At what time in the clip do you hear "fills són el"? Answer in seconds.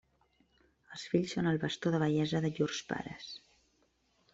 1.11-1.61